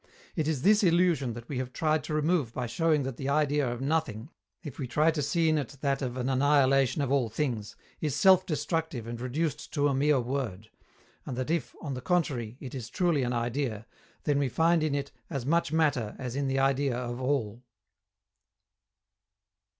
[0.35, 3.71] It is this illusion that we have tried to remove by showing that the idea
[3.71, 4.31] of Nothing,
[4.63, 8.15] if we try to see in it that of an annihilation of all things, is
[8.15, 10.71] self destructive and reduced to a mere word;
[11.23, 13.85] and that if, on the contrary, it is truly an idea,
[14.23, 17.61] then we find in it as much matter as in the idea of All.